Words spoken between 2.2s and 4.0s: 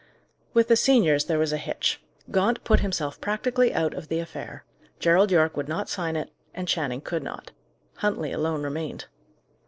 Gaunt put himself practically out